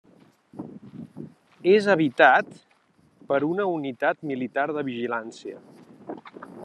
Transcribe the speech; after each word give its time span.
És 1.73 1.89
habitat 1.95 2.49
per 3.33 3.39
una 3.49 3.67
unitat 3.75 4.27
militar 4.33 4.65
de 4.79 4.85
vigilància. 4.89 5.63